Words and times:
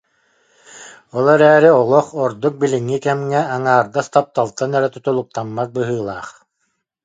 Ол 1.17 1.25
эрээри 1.33 1.69
олох, 1.81 2.07
ордук 2.23 2.53
билиҥҥи 2.61 2.97
кэмҥэ, 3.05 3.41
аҥаардас 3.55 4.07
тапталтан 4.13 4.71
эрэ 4.77 4.89
тутулуктаммат 4.93 5.69
быһыылаах 5.75 6.29